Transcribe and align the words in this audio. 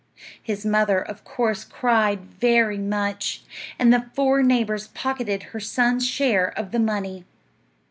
His 0.41 0.65
mother, 0.65 0.97
of 0.99 1.23
course, 1.23 1.63
cried 1.63 2.21
very 2.21 2.79
much, 2.79 3.43
and 3.77 3.93
the 3.93 4.09
four 4.15 4.41
neighbors 4.41 4.87
pocketed 4.87 5.43
her 5.53 5.59
son's 5.59 6.07
share 6.07 6.51
of 6.57 6.71
the 6.71 6.79
money. 6.79 7.23